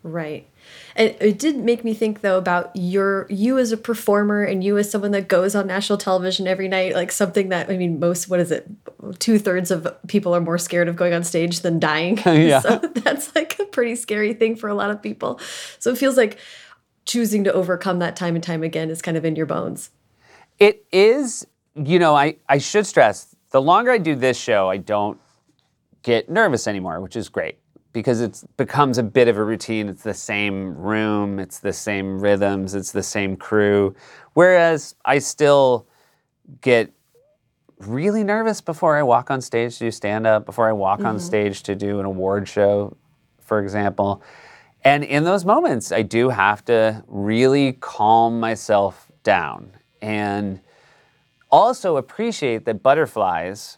[0.06, 0.48] Right.
[0.96, 4.78] And it did make me think though about your you as a performer and you
[4.78, 8.30] as someone that goes on national television every night, like something that I mean most
[8.30, 8.68] what is it?
[9.18, 12.20] Two thirds of people are more scared of going on stage than dying.
[12.46, 12.60] Yeah.
[12.60, 15.40] so that's like a pretty scary thing for a lot of people.
[15.80, 16.38] So it feels like
[17.06, 19.90] choosing to overcome that time and time again is kind of in your bones.
[20.60, 24.78] It is, you know, I, I should stress the longer I do this show, I
[24.78, 25.20] don't
[26.04, 27.58] get nervous anymore, which is great
[27.96, 29.88] because it becomes a bit of a routine.
[29.88, 33.96] It's the same room, it's the same rhythms, it's the same crew.
[34.34, 35.88] Whereas I still
[36.60, 36.92] get
[37.80, 41.16] really nervous before I walk on stage to do stand up, before I walk on
[41.16, 41.26] mm-hmm.
[41.26, 42.98] stage to do an award show,
[43.40, 44.22] for example.
[44.84, 50.60] And in those moments, I do have to really calm myself down and
[51.50, 53.78] also appreciate that butterflies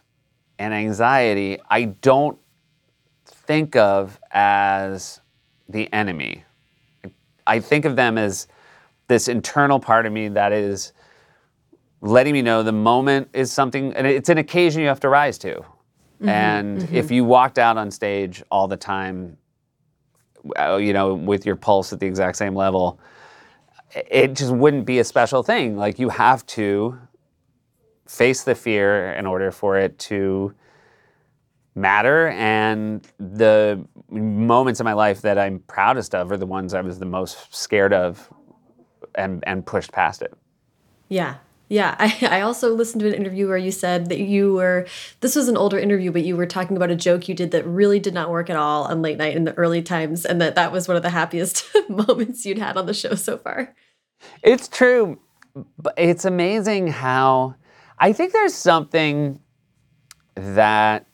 [0.58, 2.36] and anxiety I don't
[3.30, 5.20] think of as
[5.68, 6.44] the enemy.
[7.46, 8.46] I think of them as
[9.08, 10.92] this internal part of me that is
[12.00, 15.38] letting me know the moment is something, and it's an occasion you have to rise
[15.38, 15.64] to.
[16.22, 19.36] and if you walked out on stage all the time,
[20.58, 22.98] uh, you know, with your pulse at the exact same level,
[23.94, 25.76] it just wouldn't be a special thing.
[25.76, 26.98] Like you have to
[28.06, 30.54] face the fear in order for it to
[31.80, 32.28] matter.
[32.28, 36.98] And the moments in my life that I'm proudest of are the ones I was
[36.98, 38.32] the most scared of
[39.14, 40.34] and, and pushed past it.
[41.08, 41.36] Yeah.
[41.68, 41.96] Yeah.
[41.98, 44.86] I, I also listened to an interview where you said that you were,
[45.20, 47.66] this was an older interview, but you were talking about a joke you did that
[47.66, 50.54] really did not work at all on late night in the early times, and that
[50.54, 53.74] that was one of the happiest moments you'd had on the show so far.
[54.42, 55.18] It's true.
[55.76, 57.56] But it's amazing how
[57.98, 59.40] I think there's something
[60.36, 61.07] that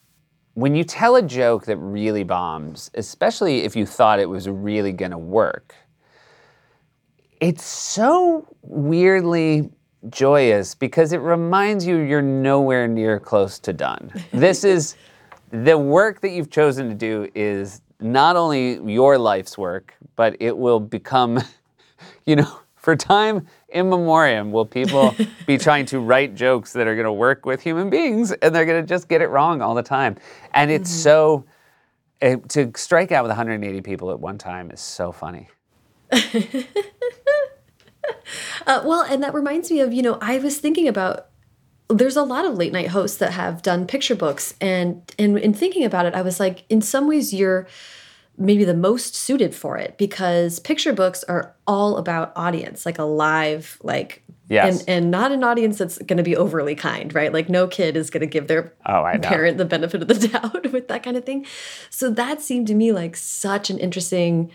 [0.55, 4.93] when you tell a joke that really bombs, especially if you thought it was really
[4.93, 5.75] going to work,
[7.41, 9.69] it's so weirdly
[10.09, 14.11] joyous because it reminds you you're nowhere near close to done.
[14.31, 14.95] this is
[15.51, 20.57] the work that you've chosen to do is not only your life's work, but it
[20.57, 21.41] will become,
[22.25, 25.15] you know, for time in memoriam will people
[25.47, 28.63] be trying to write jokes that are going to work with human beings and they're
[28.63, 30.15] going to just get it wrong all the time.
[30.53, 31.45] And it's so
[32.21, 35.49] eh, to strike out with 180 people at one time is so funny.
[38.67, 41.27] Uh, well, and that reminds me of, you know, I was thinking about
[41.89, 45.53] there's a lot of late night hosts that have done picture books and and in
[45.53, 47.67] thinking about it, I was like, in some ways you're
[48.37, 53.03] maybe the most suited for it because picture books are all about audience, like a
[53.03, 54.81] live, like Yes.
[54.81, 57.33] and and not an audience that's going to be overly kind, right?
[57.33, 60.27] Like no kid is going to give their Oh, I parent the benefit of the
[60.27, 61.47] doubt with that kind of thing.
[61.89, 64.51] So that seemed to me like such an interesting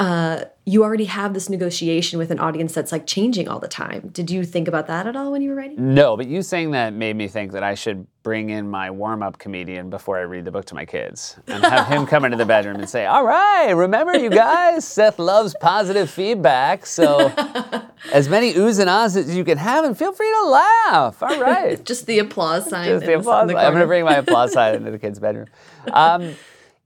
[0.00, 4.08] uh, you already have this negotiation with an audience that's like changing all the time.
[4.14, 5.94] Did you think about that at all when you were writing?
[5.94, 9.22] No, but you saying that made me think that I should bring in my warm
[9.22, 12.38] up comedian before I read the book to my kids and have him come into
[12.38, 16.86] the bedroom and say, All right, remember, you guys, Seth loves positive feedback.
[16.86, 17.28] So
[18.12, 21.22] as many oohs and ahs as you can have, and feel free to laugh.
[21.22, 21.84] All right.
[21.84, 22.88] Just the applause sign.
[22.88, 23.50] Just the applause.
[23.50, 25.48] in I'm going to bring my applause sign into the kid's bedroom.
[25.92, 26.36] Um,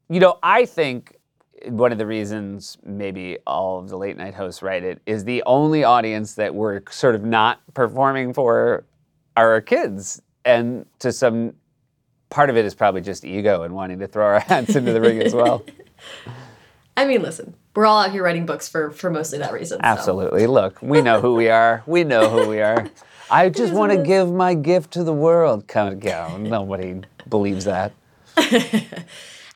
[0.09, 1.14] you know, I think
[1.67, 5.43] one of the reasons maybe all of the late night hosts write it is the
[5.47, 8.85] only audience that we're sort of not performing for
[9.37, 10.21] are our kids.
[10.45, 11.55] And to some
[12.31, 15.01] part of it is probably just ego and wanting to throw our hats into the
[15.01, 15.65] ring as well.
[16.97, 19.79] I mean, listen, we're all out here writing books for for mostly that reason.
[19.79, 19.85] so.
[19.85, 20.47] Absolutely.
[20.47, 21.83] Look, we know who we are.
[21.87, 22.89] We know who we are.
[23.31, 25.67] I just want to give my gift to the world.
[25.67, 27.93] Come on, Nobody believes that.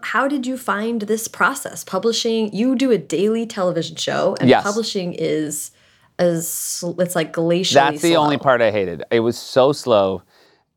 [0.00, 1.84] How did you find this process?
[1.84, 4.62] Publishing, you do a daily television show, and Yes.
[4.62, 5.72] publishing is
[6.18, 7.74] as it's like glacially.
[7.74, 9.04] That's the only part I hated.
[9.10, 10.22] It was so slow,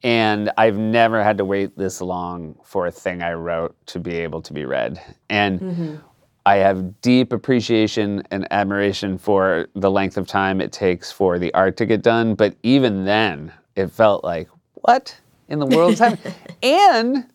[0.04, 4.16] and I've never had to wait this long for a thing I wrote to be
[4.18, 5.00] able to be read.
[5.30, 5.96] And Mm-hmm.
[6.44, 11.54] I have deep appreciation and admiration for the length of time it takes for the
[11.54, 12.34] art to get done.
[12.34, 15.16] But even then, it felt like, what
[15.50, 16.18] in the world's time?
[16.64, 17.28] and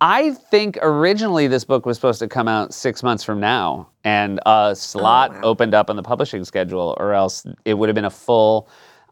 [0.00, 4.38] I think originally this book was supposed to come out six months from now, and
[4.46, 5.40] a oh, slot wow.
[5.42, 8.68] opened up on the publishing schedule, or else it would have been a full.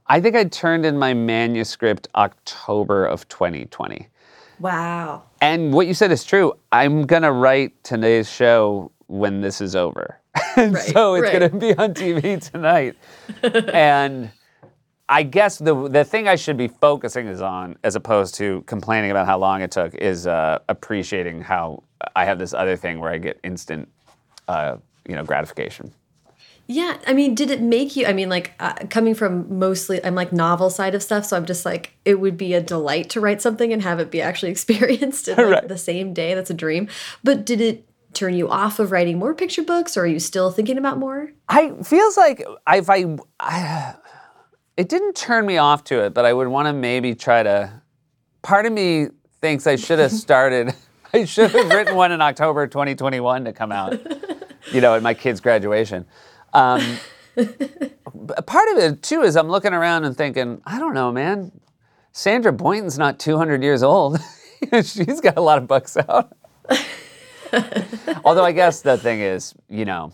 [0.06, 4.08] I think I turned in my manuscript October of 2020.
[4.60, 5.24] Wow.
[5.40, 6.52] And what you said is true.
[6.70, 10.20] I'm gonna write today's show when this is over,
[10.56, 11.50] and Right, so it's right.
[11.50, 12.96] gonna be on TV tonight.
[13.74, 14.30] and
[15.08, 19.10] I guess the the thing I should be focusing is on, as opposed to complaining
[19.10, 21.82] about how long it took, is uh, appreciating how
[22.16, 23.88] I have this other thing where I get instant,
[24.48, 24.76] uh,
[25.08, 25.92] you know, gratification.
[26.68, 28.06] Yeah, I mean, did it make you?
[28.06, 31.46] I mean, like uh, coming from mostly, I'm like novel side of stuff, so I'm
[31.46, 34.50] just like, it would be a delight to write something and have it be actually
[34.56, 35.68] experienced in like, Right.
[35.68, 36.34] the same day.
[36.34, 36.88] That's a dream.
[37.22, 40.50] But did it turn you off of writing more picture books, or are you still
[40.50, 41.30] thinking about more?
[41.48, 42.42] I feels like
[42.72, 43.94] if I, I
[44.76, 47.82] it didn't turn me off to it, but I would want to maybe try to.
[48.42, 49.08] Part of me
[49.40, 50.74] thinks I should have started.
[51.12, 53.98] I should have written one in October 2021 to come out,
[54.72, 56.04] you know, at my kid's graduation.
[56.52, 56.98] Um,
[58.46, 61.52] part of it too is I'm looking around and thinking, I don't know, man.
[62.12, 64.18] Sandra Boynton's not 200 years old.
[64.72, 66.34] She's got a lot of bucks out.
[68.24, 70.12] Although I guess the thing is, you know,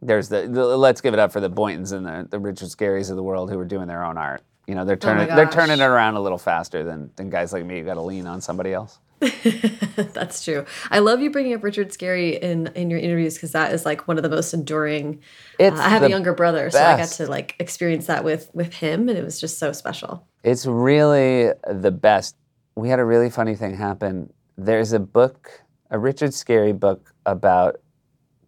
[0.00, 3.10] there's the, the let's give it up for the Boyntons and the, the Richard Scarrys
[3.10, 4.42] of the world who are doing their own art.
[4.66, 7.64] You know, they're turning they're turning it around a little faster than, than guys like
[7.64, 8.98] me who got to lean on somebody else.
[9.96, 10.64] That's true.
[10.90, 14.06] I love you bringing up Richard Scarry in in your interviews because that is like
[14.06, 15.22] one of the most enduring.
[15.58, 18.74] Uh, I have a younger brother, so I got to like experience that with with
[18.74, 20.26] him, and it was just so special.
[20.44, 22.36] It's really the best.
[22.76, 24.32] We had a really funny thing happen.
[24.56, 27.80] There's a book, a Richard Scarry book about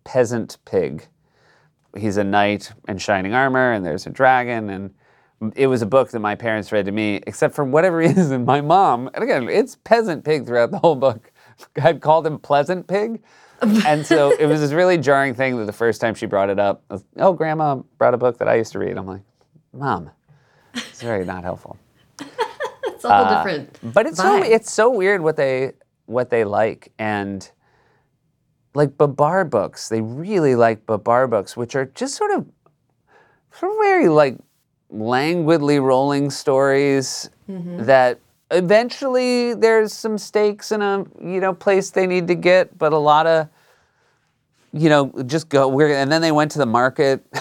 [0.05, 1.07] peasant pig.
[1.97, 6.11] He's a knight in shining armor, and there's a dragon, and it was a book
[6.11, 7.21] that my parents read to me.
[7.27, 11.33] Except for whatever reason, my mom, and again, it's peasant pig throughout the whole book,
[11.77, 13.23] had called him pleasant pig.
[13.87, 16.59] and so it was this really jarring thing that the first time she brought it
[16.59, 18.97] up, was, oh, grandma brought a book that I used to read.
[18.97, 19.23] I'm like,
[19.73, 20.11] mom,
[20.75, 21.79] it's very not helpful.
[23.01, 23.95] It's a whole uh, different.
[23.95, 25.73] But it's so it's so weird what they
[26.05, 27.51] what they like and
[28.75, 29.89] like Babar books.
[29.89, 32.47] They really like Babar books, which are just sort of
[33.53, 34.39] sort of very like
[34.91, 37.85] languidly rolling stories mm-hmm.
[37.85, 38.19] that
[38.51, 42.99] eventually there's some stakes in a you know place they need to get, but a
[42.99, 43.49] lot of
[44.73, 47.25] you know just go we're and then they went to the market.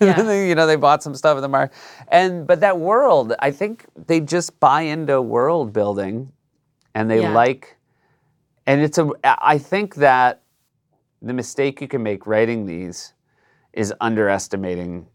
[0.00, 0.22] and Yeah.
[0.22, 1.76] they, you know they bought some stuff at the market,
[2.08, 6.32] and but that world, I think they just buy into world building,
[6.94, 7.32] and they Yeah.
[7.32, 7.76] like,
[8.66, 9.10] and it's a.
[9.22, 10.41] I think that
[11.22, 13.14] the mistake you can make writing these
[13.72, 15.06] is underestimating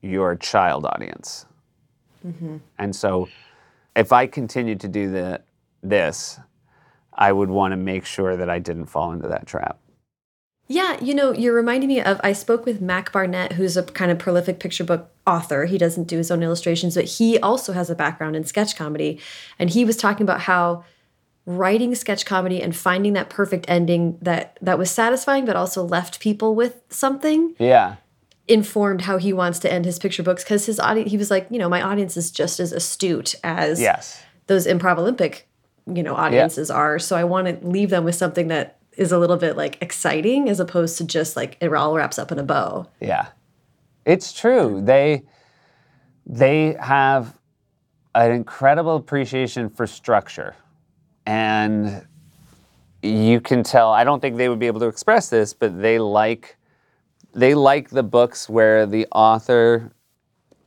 [0.00, 1.46] your child audience.
[2.24, 2.58] Mm-hmm.
[2.78, 3.28] And so,
[3.96, 5.42] if I continued to do the,
[5.82, 6.38] this,
[7.12, 9.78] I would want to make sure that I didn't fall into that trap.
[10.66, 14.10] Yeah, you know, you're reminding me of I spoke with Mac Barnett, who's a kind
[14.10, 15.66] of prolific picture book author.
[15.66, 19.20] He doesn't do his own illustrations, but he also has a background in sketch comedy.
[19.58, 20.84] And he was talking about how
[21.46, 26.18] writing sketch comedy and finding that perfect ending that that was satisfying but also left
[26.20, 27.96] people with something Yeah.
[28.48, 31.46] informed how he wants to end his picture books because his audience he was like,
[31.50, 34.22] you know, my audience is just as astute as Yes.
[34.46, 35.46] those improv Olympic,
[35.86, 36.98] you know, audiences are.
[36.98, 40.48] So I want to leave them with something that is a little bit like exciting
[40.48, 42.86] as opposed to just like it all wraps up in a bow.
[43.00, 43.26] Yeah.
[44.06, 44.80] It's true.
[44.82, 45.24] They
[46.26, 47.36] they have
[48.14, 50.54] an incredible appreciation for structure.
[51.26, 52.06] And
[53.02, 55.98] you can tell I don't think they would be able to express this, but they
[55.98, 56.56] like
[57.32, 59.92] they like the books where the author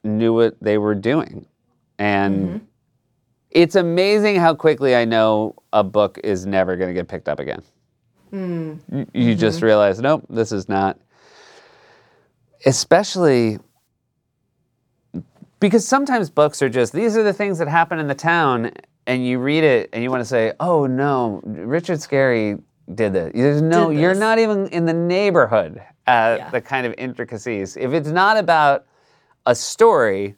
[0.04, 1.46] knew what they were doing.
[1.98, 2.58] And mm-hmm.
[3.52, 7.40] it's amazing how quickly I know a book is never going to get picked up
[7.40, 7.64] again.
[8.30, 8.74] Hmm.
[8.92, 9.66] You, you just mm-hmm.
[9.68, 11.00] realize, nope, this is not
[12.66, 13.60] especially
[15.60, 18.72] because sometimes books are just these are the things that happen in the town
[19.08, 22.62] and you read it and you want to say oh no richard Scarry
[22.94, 26.50] did this there's no you're not even in the neighborhood at Yeah.
[26.52, 28.86] the kind of intricacies if it's not about
[29.46, 30.36] a story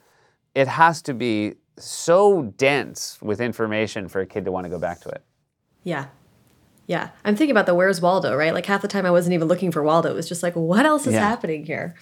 [0.54, 4.78] it has to be so dense with information for a kid to want to go
[4.78, 5.22] back to it
[5.84, 6.06] Yeah.
[6.86, 8.52] Yeah, I'm thinking about the Where's Waldo, right?
[8.52, 10.10] Like half the time I wasn't even looking for Waldo.
[10.10, 11.20] It was just like, what else is Yeah.
[11.20, 11.94] happening here?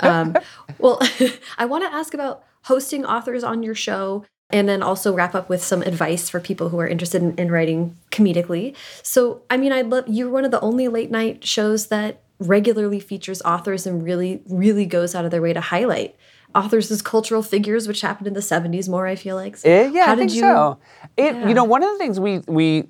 [0.00, 0.36] Um,
[0.78, 1.00] well,
[1.58, 5.48] I want to ask about hosting authors on your show and then also wrap up
[5.48, 8.74] with some advice for people who are interested in, in writing comedically.
[9.02, 13.00] So, I mean, I'd love you're one of the only late night shows that regularly
[13.00, 16.16] features authors and really, really goes out of their way to highlight
[16.54, 19.56] authors as cultural figures, which happened in the 70s more, I feel like.
[19.58, 20.78] So Eh, yeah, how I think you, so.
[21.16, 21.48] It, Yeah.
[21.48, 22.84] you know, one of the things we we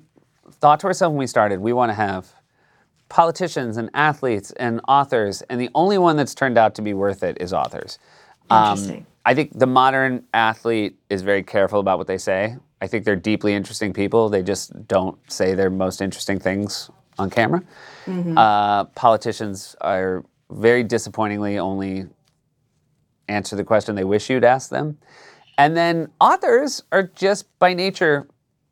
[0.61, 2.33] thought to ourselves when we started, we want to have
[3.09, 7.21] politicians and athletes and authors, and the only one that's turned out to be worth
[7.23, 7.99] it is authors.
[8.49, 9.05] Um, Interesting.
[9.25, 12.55] I think the modern athlete is very careful about what they say.
[12.81, 14.29] I think they're deeply interesting people.
[14.29, 17.61] They just don't say their most interesting things on camera.
[18.37, 22.07] Uh, politicians are very disappointingly only
[23.27, 24.97] answer the question they wish you'd ask them.
[25.57, 28.27] And then authors are just by nature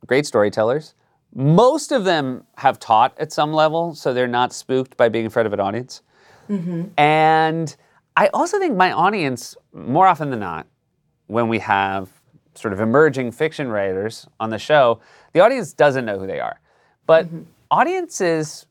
[0.06, 0.94] great storytellers.
[1.34, 5.30] Most of them have taught at some level, so they're not spooked by being in
[5.30, 6.00] front of an audience.
[6.96, 7.76] And
[8.18, 10.66] I also think my audience, more often than not,
[11.28, 12.10] when we have
[12.56, 14.98] sort of emerging fiction writers on the show,
[15.34, 16.58] the audience doesn't know who they are.
[17.06, 17.42] But mm-hmm.
[17.70, 18.66] audiences,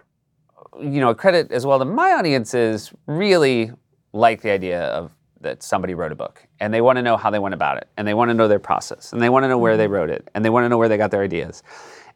[0.77, 3.71] you know, a credit as well to my audiences, really
[4.11, 7.29] like the idea of that somebody wrote a book and they want to know how
[7.29, 9.47] they went about it and they want to know their process and they want to
[9.47, 9.93] know where they mm-hmm.
[9.93, 11.63] wrote it and they want to know where they got their ideas.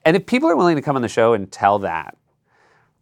[0.04, 2.18] And if people are willing to come on the show and tell that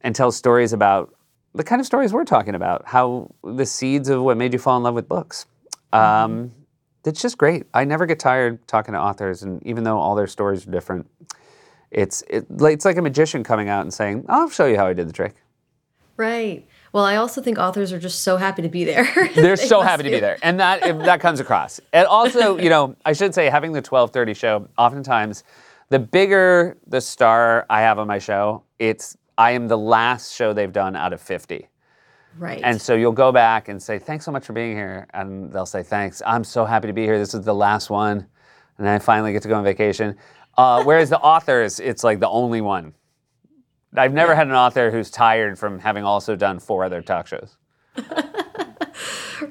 [0.02, 1.16] and tell stories about
[1.56, 4.78] the kind of stories we're talking about, how the seeds of what made you fall
[4.78, 5.45] in love with books.
[5.93, 6.52] Um,
[7.06, 7.66] it's just great.
[7.74, 11.08] I never get tired talking to authors, and even though all their stories are different,
[11.91, 14.86] it's it, like- it's like a magician coming out and saying, "I'll show you how
[14.88, 15.36] I did the trick."
[16.18, 16.68] Right.
[16.91, 19.06] Well, I also think authors are just so happy to be there.
[19.36, 20.16] They're They so happy to be.
[20.16, 21.80] be there, and that if that comes across.
[21.93, 25.43] And also, you know, I should say, having the twelve thirty show, oftentimes,
[25.89, 30.54] the bigger the star I have on my show, it's I am the last show
[30.54, 31.70] they've done out of fifty.
[32.38, 32.62] Right.
[32.64, 35.08] And so you'll go back and say, thanks so much for being here.
[35.14, 36.22] And they'll say, thanks.
[36.26, 37.18] I'm so happy to be here.
[37.18, 38.28] This is the last one.
[38.78, 40.16] And I finally get to go on vacation.
[40.56, 42.94] Uh, whereas the authors, it's like the only one.
[43.96, 47.58] I've never had an author who's tired from having also done four other talk shows.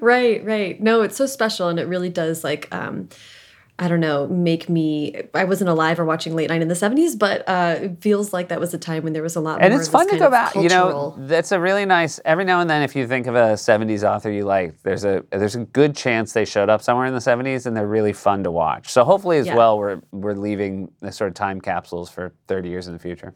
[0.01, 0.81] Right, right.
[0.81, 3.09] No, it's so special and it really does like um
[3.81, 7.17] I don't know, make me I wasn't alive or watching late night in the 70s,
[7.17, 9.73] but uh it feels like that was a time when there was a lot And
[9.73, 10.55] more it's fun to go back.
[10.57, 12.19] You know, that's a really nice.
[12.25, 15.25] Every now and then, if you think of a '70s author you like, there's a
[15.31, 18.43] there's a good chance they showed up somewhere in the '70s, and they're really fun
[18.45, 18.89] to watch.
[18.91, 19.55] So hopefully, as Yeah.
[19.57, 23.35] well, we're we're leaving the sort of time capsules for 30 years in the future.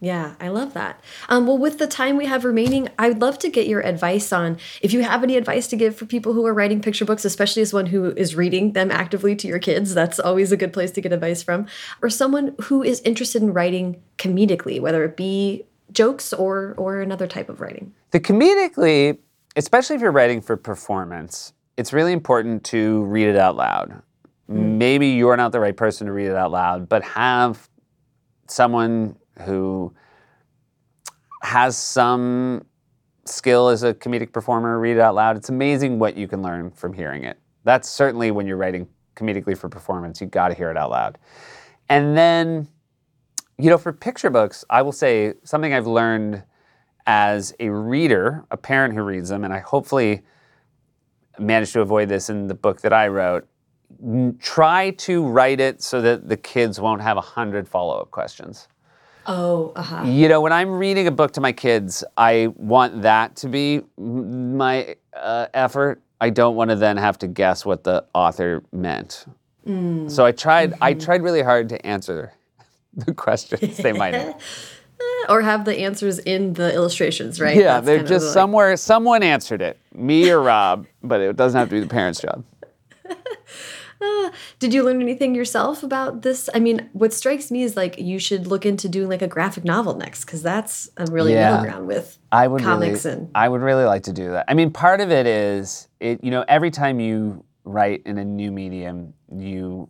[0.00, 1.00] Yeah, I love that.
[1.28, 4.58] Um, well, with the time we have remaining, I'd love to get your advice on
[4.80, 7.62] if you have any advice to give for people who are writing picture books, especially
[7.62, 9.94] as one who is reading them actively to your kids.
[9.94, 11.66] That's always a good place to get advice from.
[12.00, 17.26] Or someone who is interested in writing comedically, whether it be jokes or or another
[17.26, 17.92] type of writing.
[18.12, 19.18] The comedically,
[19.56, 24.02] especially if you're writing for performance, it's really important to read it out loud.
[24.50, 27.68] Maybe you're not the right person to read it out loud, but have
[28.46, 29.92] someone who
[31.42, 32.64] has some
[33.24, 35.36] skill as a comedic performer read it out loud.
[35.36, 37.38] It's amazing what you can learn from hearing it.
[37.64, 41.18] That's certainly when you're writing comedically for performance, you've got to hear it out loud.
[41.88, 42.68] And then,
[43.58, 46.44] you know, for picture books, I will say something I've learned
[47.06, 50.22] as a reader, a parent who reads them, and I hopefully
[51.38, 53.48] managed to avoid this in the book that I wrote.
[54.38, 58.68] Try to write it so that the kids won't have a hundred follow-up questions.
[59.30, 60.04] Oh, uh-huh.
[60.06, 63.82] You know, when I'm reading a book to my kids, I want that to be
[63.98, 66.00] my uh, effort.
[66.20, 69.26] I don't want to then have to guess what the author meant.
[70.06, 70.72] So I tried.
[70.80, 72.32] I tried really hard to answer
[72.94, 74.42] the questions they might have.
[75.28, 77.54] Or have the answers in the illustrations, right?
[77.56, 78.76] Yeah, That's they're just like- somewhere.
[78.76, 82.44] Someone answered it, me or Rob, but it doesn't have to be the parents' job.
[84.58, 86.48] Did you learn anything yourself about this?
[86.54, 89.64] I mean, what strikes me is like you should look into doing like a graphic
[89.64, 91.50] novel next because that's a really Yeah.
[91.50, 94.44] middle ground with I would comics really, and I would really like to do that.
[94.48, 96.22] I mean, part of it is it.
[96.22, 99.88] You know, every time you write in a new medium, you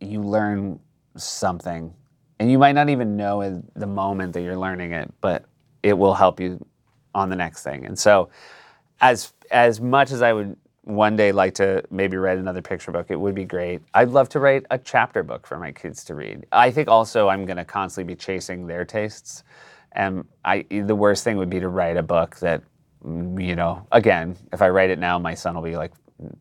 [0.00, 0.78] you learn
[1.16, 1.92] something,
[2.38, 5.44] and you might not even know at the moment that you're learning it, but
[5.82, 6.64] it will help you
[7.14, 7.84] on the next thing.
[7.86, 8.28] And so,
[9.00, 13.06] as as much as I would one day like to maybe write another picture book,
[13.10, 13.82] it would be great.
[13.94, 16.46] I'd love to write a chapter book for my kids to read.
[16.52, 19.44] I think also I'm going to constantly be chasing their tastes,
[19.92, 22.62] and I the worst thing would be to write a book that
[23.04, 25.92] you know again if I write it now, my son will be like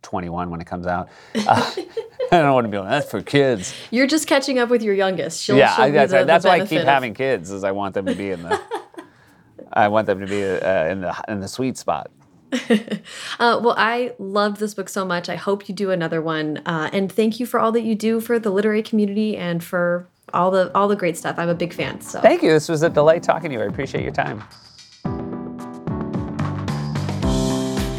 [0.04, 1.10] 21 when it comes out.
[1.36, 1.72] Uh,
[2.32, 3.74] I don't want to be like that's for kids.
[3.92, 5.44] You're just catching up with your youngest.
[5.44, 6.22] She'll, yeah, she'll I, that's the- right.
[6.24, 8.44] the That's why I keep of- having kids, is I want them to be in
[8.44, 8.62] the.
[9.74, 12.10] I want them to be uh, in the in the sweet spot.
[13.40, 15.30] Uh, well, I loved this book so much.
[15.30, 16.58] I hope you do another one.
[16.66, 20.08] Uh, and thank you for all that you do for the literary community and for
[20.34, 21.36] all the all the great stuff.
[21.40, 22.02] I'm a big fan.
[22.02, 22.52] So Thank you.
[22.52, 23.62] This was a delight talking to you.
[23.62, 24.44] I appreciate your time.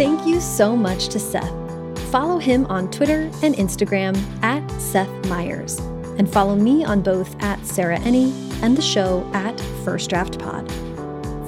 [0.01, 1.53] thank you so much to Seth.
[2.11, 5.79] Follow him on Twitter and Instagram at Seth Meyers,
[6.19, 8.33] And follow me on both at Sarah Enni
[8.63, 10.71] and the show at First Draft Pod.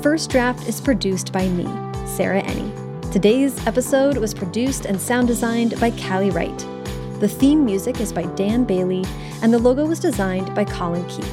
[0.03, 1.65] First Draft is produced by me,
[2.07, 2.82] Sarah Enni.
[3.13, 6.59] Today's episode was produced and sound designed by Callie Wright.
[7.21, 9.05] The theme music is by Dan Bailey,
[9.43, 11.31] and the logo was designed by Colin Keith.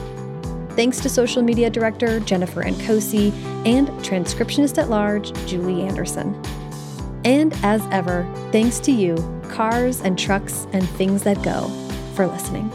[0.76, 3.32] Thanks to social media director Jennifer Nkosi
[3.66, 6.36] and transcriptionist at large Julie Anderson.
[7.24, 9.16] And as ever, thanks to you,
[9.48, 11.70] cars and trucks and things that go,
[12.14, 12.70] for listening.